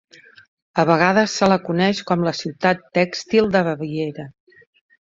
A 0.83 0.85
vegades 0.89 1.35
se 1.41 1.51
la 1.53 1.59
coneix 1.67 2.01
com 2.09 2.27
la 2.29 2.35
"Ciutat 2.41 2.83
Tèxtil 2.99 3.55
de 3.59 3.67
Baviera". 3.71 4.29